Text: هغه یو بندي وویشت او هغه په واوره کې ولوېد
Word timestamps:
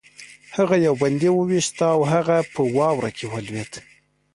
هغه 0.57 0.75
یو 0.85 0.95
بندي 1.01 1.29
وویشت 1.33 1.77
او 1.95 1.99
هغه 2.13 2.37
په 2.53 2.61
واوره 2.75 3.11
کې 3.17 3.25
ولوېد 3.31 3.71